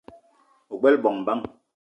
Ogbela 0.73 0.97
bongo 1.03 1.21
bang? 1.27 1.43